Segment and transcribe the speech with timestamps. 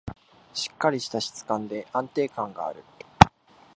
[0.55, 2.83] しっかりした質感で安心感がある